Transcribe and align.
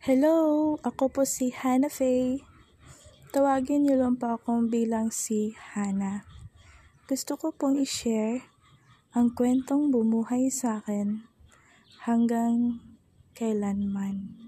Hello, 0.00 0.80
ako 0.80 1.12
po 1.12 1.22
si 1.28 1.52
Hannah 1.52 1.92
Faye. 1.92 2.40
Tawagin 3.36 3.84
niyo 3.84 4.00
lang 4.00 4.16
po 4.16 4.32
akong 4.32 4.72
bilang 4.72 5.12
si 5.12 5.52
Hannah. 5.52 6.24
Gusto 7.04 7.36
ko 7.36 7.52
pong 7.52 7.76
i-share 7.76 8.40
ang 9.12 9.36
kwentong 9.36 9.92
bumuhay 9.92 10.48
sa 10.48 10.80
akin 10.80 11.28
hanggang 12.08 12.80
kailanman. 13.36 14.40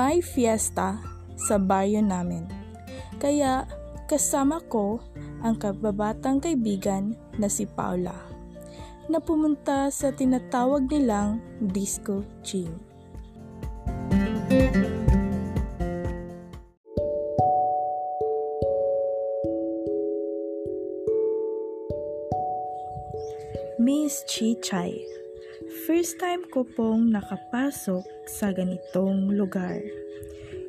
May 0.00 0.24
fiesta 0.24 0.96
sa 1.36 1.60
baryo 1.60 2.00
namin. 2.00 2.48
Kaya 3.20 3.68
kasama 4.08 4.56
ko 4.72 4.96
ang 5.44 5.60
kababatang 5.60 6.40
kaibigan 6.40 7.12
na 7.36 7.52
si 7.52 7.68
Paula 7.68 8.16
na 9.12 9.20
pumunta 9.20 9.92
sa 9.92 10.08
tinatawag 10.08 10.88
nilang 10.88 11.44
disco 11.60 12.24
gym. 12.40 12.72
Miss 23.76 24.24
Chichay, 24.24 25.19
first 25.90 26.22
time 26.22 26.46
ko 26.46 26.62
pong 26.62 27.10
nakapasok 27.10 28.06
sa 28.22 28.54
ganitong 28.54 29.34
lugar. 29.34 29.82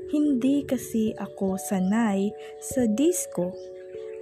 Hindi 0.09 0.65
kasi 0.65 1.13
ako 1.13 1.61
sanay 1.61 2.33
sa 2.57 2.89
disco, 2.89 3.53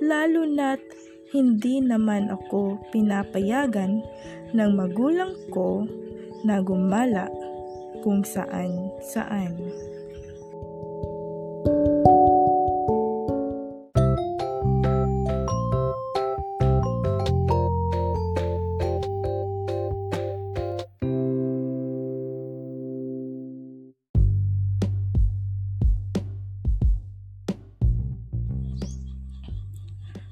lalo 0.03 0.43
na't 0.43 0.83
hindi 1.31 1.79
naman 1.79 2.27
ako 2.27 2.83
pinapayagan 2.91 4.03
ng 4.51 4.71
magulang 4.75 5.39
ko 5.55 5.87
na 6.43 6.59
gumala 6.59 7.31
kung 8.03 8.27
saan 8.27 8.91
saan. 8.99 9.55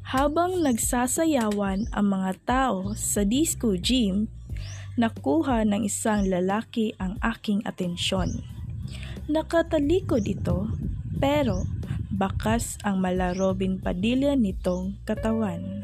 Habang 0.07 0.63
nagsasayawan 0.63 1.91
ang 1.91 2.07
mga 2.07 2.31
tao 2.47 2.95
sa 2.95 3.27
disco 3.27 3.75
gym, 3.75 4.31
nakuha 4.95 5.67
ng 5.67 5.83
isang 5.83 6.31
lalaki 6.31 6.95
ang 6.95 7.19
aking 7.19 7.59
atensyon. 7.67 8.39
Nakatalikod 9.27 10.23
ito, 10.23 10.71
pero 11.19 11.67
bakas 12.07 12.79
ang 12.87 13.03
mala 13.03 13.35
Robin 13.35 13.83
Padilla 13.83 14.31
nitong 14.39 14.95
katawan. 15.03 15.83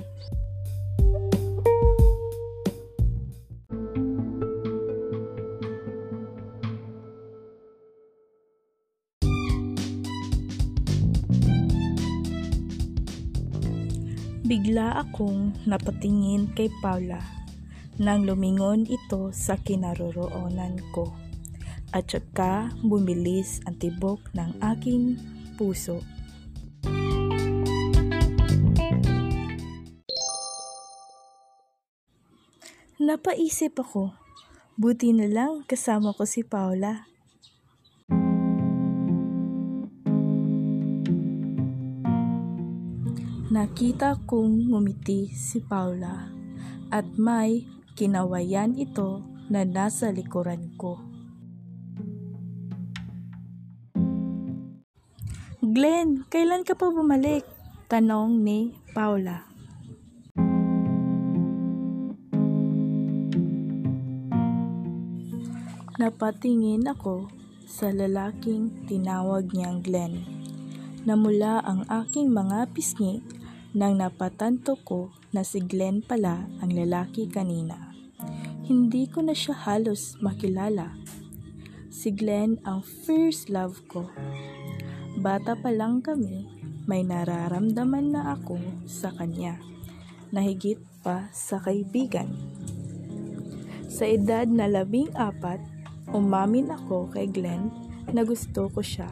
Bigla 14.53 15.01
akong 15.01 15.65
napatingin 15.65 16.53
kay 16.53 16.69
Paula 16.77 17.17
nang 17.97 18.21
lumingon 18.21 18.85
ito 18.85 19.33
sa 19.33 19.57
kinaroroonan 19.57 20.77
ko 20.93 21.09
at 21.89 22.05
saka 22.05 22.69
bumilis 22.85 23.65
ang 23.65 23.81
tibok 23.81 24.21
ng 24.37 24.61
aking 24.61 25.17
puso. 25.57 26.05
Napaisip 33.01 33.73
ako, 33.81 34.13
buti 34.77 35.17
na 35.17 35.25
lang 35.33 35.65
kasama 35.65 36.13
ko 36.13 36.29
si 36.29 36.45
Paula. 36.45 37.09
Nakita 43.63 44.19
kong 44.27 44.75
ngumiti 44.75 45.31
si 45.31 45.63
Paula 45.63 46.27
at 46.91 47.07
may 47.15 47.63
kinawayan 47.95 48.75
ito 48.75 49.23
na 49.47 49.63
nasa 49.63 50.11
likuran 50.11 50.75
ko. 50.75 50.99
Glenn, 55.63 56.27
kailan 56.27 56.67
ka 56.67 56.75
pa 56.75 56.91
bumalik? 56.91 57.47
Tanong 57.87 58.43
ni 58.43 58.75
Paula. 58.91 59.47
Napatingin 65.95 66.83
ako 66.83 67.31
sa 67.63 67.95
lalaking 67.95 68.91
tinawag 68.91 69.47
niyang 69.55 69.79
Glenn 69.79 70.19
na 71.07 71.15
mula 71.15 71.63
ang 71.63 71.87
aking 71.87 72.27
mga 72.27 72.67
pisngi 72.75 73.23
nang 73.73 73.97
napatanto 73.97 74.77
ko 74.85 75.09
na 75.33 75.41
si 75.41 75.57
Glenn 75.57 76.05
pala 76.05 76.45
ang 76.61 76.69
lalaki 76.69 77.25
kanina. 77.25 77.89
Hindi 78.69 79.09
ko 79.09 79.25
na 79.25 79.33
siya 79.33 79.57
halos 79.65 80.13
makilala. 80.21 80.93
Si 81.89 82.13
Glenn 82.13 82.61
ang 82.69 82.85
first 82.85 83.49
love 83.49 83.81
ko. 83.89 84.13
Bata 85.17 85.57
pa 85.57 85.73
lang 85.73 86.05
kami, 86.05 86.45
may 86.85 87.01
nararamdaman 87.01 88.13
na 88.13 88.37
ako 88.37 88.61
sa 88.85 89.09
kanya, 89.09 89.57
na 90.29 90.45
higit 90.45 90.77
pa 91.01 91.33
sa 91.33 91.57
kaibigan. 91.57 92.29
Sa 93.89 94.05
edad 94.05 94.45
na 94.45 94.69
labing 94.69 95.09
apat, 95.17 95.61
umamin 96.13 96.69
ako 96.69 97.09
kay 97.09 97.25
Glenn 97.25 97.73
na 98.13 98.21
gusto 98.21 98.69
ko 98.69 98.85
siya. 98.85 99.09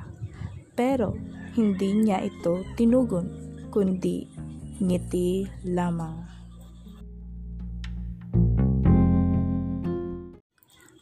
Pero 0.77 1.17
hindi 1.57 1.97
niya 1.97 2.21
ito 2.21 2.61
tinugon, 2.77 3.29
kundi 3.73 4.40
ngiti 4.81 5.45
lamang. 5.61 6.25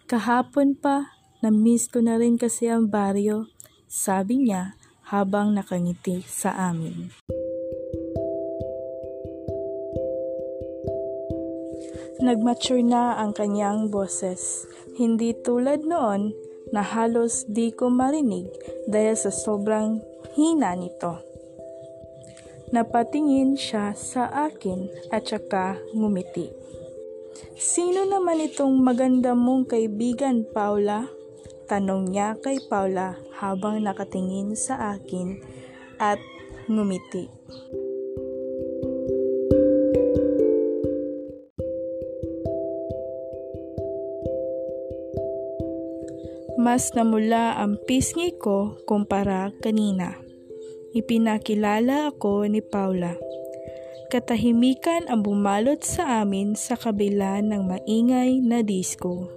Kahapon 0.09 0.75
pa, 0.75 1.15
na-miss 1.39 1.87
ko 1.87 2.03
na 2.03 2.19
rin 2.19 2.35
kasi 2.35 2.67
ang 2.67 2.91
baryo, 2.91 3.47
sabi 3.87 4.43
niya 4.43 4.75
habang 5.07 5.55
nakangiti 5.55 6.19
sa 6.27 6.51
amin. 6.69 7.07
Nagmature 12.19 12.83
na 12.83 13.15
ang 13.15 13.31
kanyang 13.31 13.87
boses. 13.87 14.67
Hindi 14.99 15.31
tulad 15.39 15.87
noon 15.87 16.35
na 16.75 16.83
halos 16.83 17.47
di 17.47 17.71
ko 17.71 17.87
marinig 17.87 18.51
dahil 18.91 19.15
sa 19.15 19.31
sobrang 19.31 20.03
hina 20.35 20.75
nito. 20.75 21.28
Napatingin 22.69 23.57
siya 23.57 23.97
sa 23.97 24.29
akin 24.29 24.93
at 25.09 25.25
saka 25.25 25.81
ngumiti. 25.97 26.53
Sino 27.57 28.05
naman 28.05 28.45
itong 28.45 28.77
maganda 28.77 29.33
mong 29.33 29.73
kaibigan, 29.73 30.45
Paula? 30.45 31.09
Tanong 31.65 32.13
niya 32.13 32.37
kay 32.37 32.61
Paula 32.69 33.17
habang 33.41 33.81
nakatingin 33.81 34.53
sa 34.53 34.93
akin 34.93 35.41
at 35.97 36.21
ngumiti. 36.69 37.25
Mas 46.61 46.93
namula 46.93 47.57
ang 47.57 47.81
pisngi 47.81 48.37
ko 48.37 48.77
kumpara 48.85 49.49
kanina. 49.57 50.28
Ipinakilala 50.89 52.09
ako 52.09 52.49
ni 52.49 52.65
Paula. 52.65 53.13
Katahimikan 54.09 55.05
ang 55.05 55.21
bumalot 55.21 55.85
sa 55.85 56.25
amin 56.25 56.57
sa 56.57 56.73
kabila 56.73 57.45
ng 57.45 57.61
maingay 57.61 58.41
na 58.41 58.65
disco. 58.65 59.29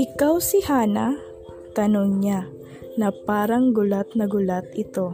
Ikaw 0.00 0.34
si 0.40 0.64
Hana? 0.64 1.20
Tanong 1.76 2.24
niya 2.24 2.48
na 2.96 3.12
parang 3.12 3.76
gulat 3.76 4.16
na 4.16 4.24
gulat 4.24 4.64
ito. 4.72 5.12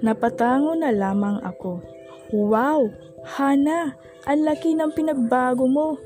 Napatango 0.00 0.72
na 0.72 0.88
lamang 0.88 1.44
ako. 1.44 1.97
Wow! 2.32 2.92
Hana, 3.24 3.96
ang 4.28 4.40
laki 4.44 4.76
ng 4.76 4.92
pinagbago 4.92 5.64
mo. 5.64 5.96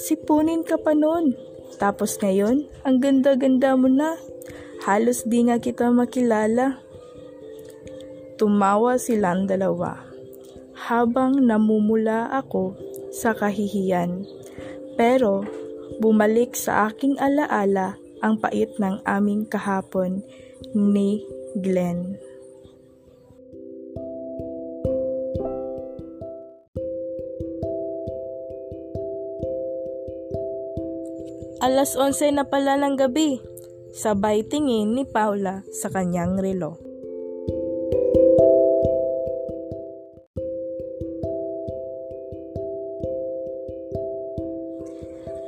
Sipunin 0.00 0.64
ka 0.64 0.80
pa 0.80 0.96
nun. 0.96 1.36
Tapos 1.76 2.16
ngayon, 2.16 2.64
ang 2.84 2.96
ganda-ganda 3.00 3.76
mo 3.76 3.88
na. 3.88 4.16
Halos 4.88 5.28
di 5.28 5.44
nga 5.44 5.60
kita 5.60 5.92
makilala. 5.92 6.80
Tumawa 8.40 9.00
silang 9.00 9.48
dalawa 9.48 10.04
habang 10.76 11.40
namumula 11.40 12.28
ako 12.32 12.76
sa 13.08 13.32
kahihiyan. 13.32 14.28
Pero 15.00 15.44
bumalik 16.00 16.52
sa 16.52 16.92
aking 16.92 17.16
alaala 17.16 17.96
ang 18.20 18.36
pait 18.40 18.68
ng 18.76 19.00
aming 19.04 19.48
kahapon 19.48 20.20
ni 20.72 21.24
Glenn. 21.56 22.25
Alas 31.56 31.96
11 31.96 32.36
na 32.36 32.44
pala 32.44 32.76
ng 32.76 33.00
gabi, 33.00 33.40
sabay 33.96 34.44
tingin 34.44 34.92
ni 34.92 35.08
Paula 35.08 35.64
sa 35.72 35.88
kanyang 35.88 36.36
relo. 36.36 36.76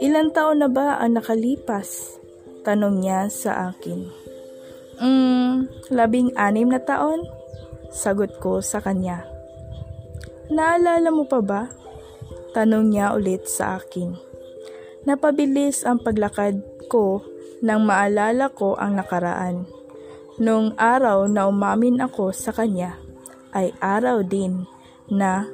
Ilan 0.00 0.32
taon 0.32 0.64
na 0.64 0.72
ba 0.72 0.96
ang 0.96 1.20
nakalipas? 1.20 2.16
Tanong 2.64 3.04
niya 3.04 3.28
sa 3.28 3.76
akin. 3.76 4.08
Hmm, 4.96 5.68
labing 5.92 6.32
anim 6.40 6.72
na 6.72 6.80
taon? 6.80 7.28
Sagot 7.92 8.40
ko 8.40 8.64
sa 8.64 8.80
kanya. 8.80 9.28
Naalala 10.48 11.12
mo 11.12 11.28
pa 11.28 11.44
ba? 11.44 11.68
Tanong 12.56 12.88
niya 12.88 13.12
ulit 13.12 13.44
sa 13.44 13.76
akin. 13.76 14.27
Napabilis 15.08 15.88
ang 15.88 16.04
paglakad 16.04 16.60
ko 16.92 17.24
nang 17.64 17.88
maalala 17.88 18.52
ko 18.52 18.76
ang 18.76 19.00
nakaraan. 19.00 19.64
Nung 20.36 20.76
araw 20.76 21.24
na 21.32 21.48
umamin 21.48 21.96
ako 22.04 22.28
sa 22.36 22.52
kanya, 22.52 23.00
ay 23.56 23.72
araw 23.80 24.20
din 24.20 24.68
na 25.08 25.48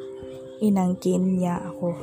inangkin 0.58 1.38
niya 1.38 1.62
ako. 1.70 1.94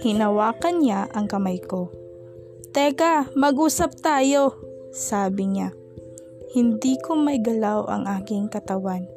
Hinawakan 0.00 0.74
niya 0.80 1.12
ang 1.12 1.28
kamay 1.28 1.60
ko. 1.60 1.92
Teka, 2.72 3.28
mag-usap 3.36 3.92
tayo, 4.00 4.56
sabi 4.88 5.52
niya 5.52 5.83
hindi 6.54 6.94
ko 7.02 7.18
may 7.18 7.42
galaw 7.42 7.82
ang 7.90 8.06
aking 8.06 8.46
katawan 8.46 9.10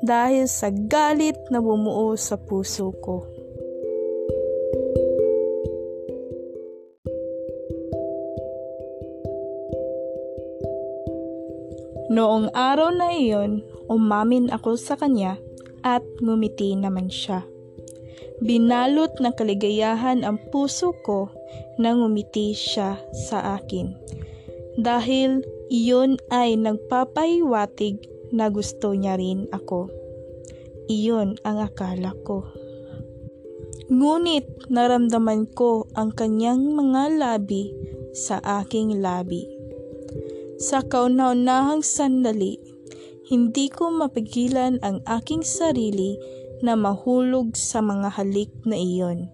dahil 0.00 0.48
sa 0.48 0.72
galit 0.72 1.36
na 1.52 1.60
bumuo 1.60 2.16
sa 2.16 2.40
puso 2.40 2.88
ko. 3.04 3.28
Noong 12.10 12.48
araw 12.56 12.90
na 12.96 13.12
iyon, 13.12 13.60
umamin 13.86 14.48
ako 14.48 14.74
sa 14.80 14.96
kanya 14.96 15.36
at 15.84 16.02
ngumiti 16.24 16.74
naman 16.74 17.12
siya. 17.12 17.44
Binalot 18.40 19.20
ng 19.20 19.36
kaligayahan 19.36 20.24
ang 20.24 20.40
puso 20.48 20.96
ko 21.04 21.28
nang 21.76 22.00
ngumiti 22.00 22.56
siya 22.56 22.96
sa 23.12 23.60
akin. 23.60 23.92
Dahil 24.78 25.42
iyon 25.72 26.20
ay 26.30 26.54
nagpapahiwatig 26.54 28.06
na 28.30 28.50
gusto 28.50 28.94
niya 28.94 29.18
rin 29.18 29.50
ako. 29.50 29.90
Iyon 30.90 31.38
ang 31.46 31.58
akala 31.62 32.14
ko. 32.26 32.46
Ngunit 33.90 34.70
naramdaman 34.70 35.50
ko 35.50 35.90
ang 35.98 36.14
kanyang 36.14 36.62
mga 36.74 37.18
labi 37.18 37.74
sa 38.14 38.38
aking 38.62 39.02
labi. 39.02 39.46
Sa 40.62 40.84
kauna-unahang 40.86 41.82
sandali, 41.82 42.60
hindi 43.30 43.70
ko 43.70 43.90
mapigilan 43.94 44.82
ang 44.82 45.02
aking 45.06 45.42
sarili 45.46 46.18
na 46.60 46.74
mahulog 46.76 47.56
sa 47.56 47.80
mga 47.80 48.14
halik 48.18 48.50
na 48.66 48.76
iyon. 48.76 49.30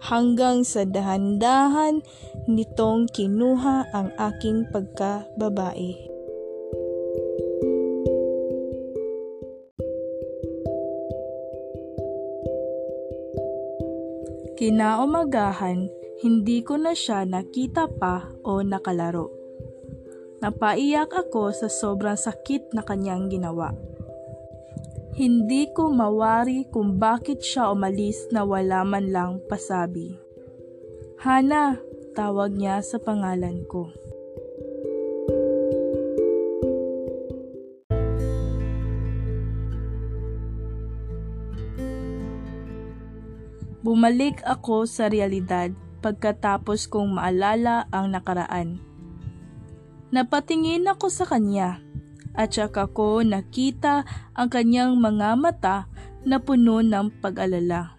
Hanggang 0.00 0.66
sa 0.66 0.84
dahan-dahan 0.86 2.02
nitong 2.56 3.06
kinuha 3.10 3.94
ang 3.94 4.10
aking 4.18 4.66
pagkababae. 4.68 6.10
Kinaumagahan, 14.60 15.88
hindi 16.20 16.60
ko 16.60 16.76
na 16.76 16.92
siya 16.92 17.24
nakita 17.24 17.88
pa 17.96 18.28
o 18.44 18.60
nakalaro. 18.60 19.32
Napaiyak 20.44 21.16
ako 21.16 21.48
sa 21.56 21.72
sobrang 21.72 22.20
sakit 22.20 22.76
na 22.76 22.84
kanyang 22.84 23.32
ginawa. 23.32 23.72
Hindi 25.16 25.68
ko 25.72 25.88
mawari 25.88 26.68
kung 26.68 27.00
bakit 27.00 27.40
siya 27.40 27.72
umalis 27.72 28.28
na 28.32 28.44
wala 28.44 28.84
man 28.84 29.08
lang 29.08 29.40
pasabi. 29.48 30.16
Hana, 31.20 31.80
tawag 32.20 32.52
niya 32.52 32.84
sa 32.84 33.00
pangalan 33.00 33.64
ko. 33.64 33.88
Bumalik 43.80 44.44
ako 44.44 44.84
sa 44.84 45.08
realidad 45.08 45.72
pagkatapos 46.04 46.92
kong 46.92 47.16
maalala 47.16 47.88
ang 47.88 48.12
nakaraan. 48.12 48.76
Napatingin 50.12 50.84
ako 50.92 51.08
sa 51.08 51.24
kanya 51.24 51.80
at 52.36 52.52
saka 52.52 52.84
ko 52.92 53.24
nakita 53.24 54.04
ang 54.36 54.52
kanyang 54.52 55.00
mga 55.00 55.40
mata 55.40 55.88
na 56.28 56.36
puno 56.36 56.84
ng 56.84 57.08
pag-alala. 57.24 57.96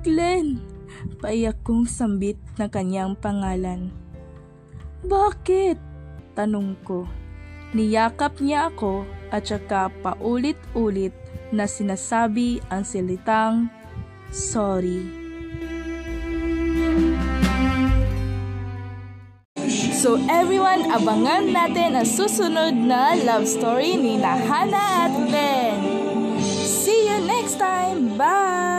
Glenn, 0.00 0.77
Paiyak 1.18 1.62
kong 1.62 1.86
sambit 1.86 2.38
na 2.56 2.66
kanyang 2.66 3.14
pangalan. 3.18 3.90
Bakit? 5.06 5.78
Tanong 6.34 6.78
ko. 6.86 7.06
Niyakap 7.74 8.40
niya 8.40 8.72
ako 8.72 9.04
at 9.28 9.44
saka 9.44 9.92
paulit-ulit 10.00 11.12
na 11.52 11.68
sinasabi 11.68 12.64
ang 12.72 12.84
silitang 12.84 13.68
sorry. 14.32 15.28
So 19.98 20.14
everyone, 20.30 20.94
abangan 20.94 21.50
natin 21.50 21.98
ang 21.98 22.06
susunod 22.06 22.70
na 22.70 23.18
love 23.18 23.50
story 23.50 23.98
ni 23.98 24.22
Hana 24.22 25.10
at 25.10 25.14
Ben. 25.26 25.76
See 26.38 27.10
you 27.10 27.18
next 27.26 27.58
time. 27.58 28.14
Bye! 28.14 28.77